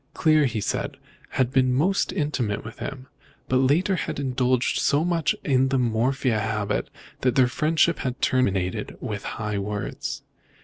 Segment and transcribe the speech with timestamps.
[0.15, 0.97] Clear, he said,
[1.37, 3.05] had been most intimate with him,
[3.47, 6.89] but later on had indulged so much in the morphia habit
[7.19, 10.23] that their friendship had terminated with high words.